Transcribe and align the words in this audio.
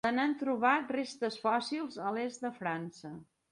Se 0.05 0.11
n'han 0.19 0.31
trobat 0.37 0.93
restes 0.95 1.37
fòssils 1.45 2.01
a 2.09 2.17
l'est 2.17 2.49
de 2.49 2.53
França. 2.59 3.15